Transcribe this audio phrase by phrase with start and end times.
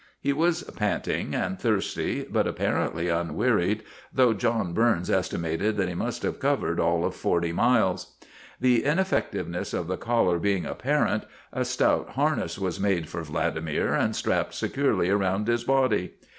[0.19, 6.23] He was panting and thirsty, but apparently unwearied, though John Burns estimated that he must
[6.23, 8.15] have covered all of forty miles.
[8.59, 14.15] The ineffectiveness of the collar being apparent, a stout harness was made for Vladimir and
[14.15, 16.15] strapped securely about his body.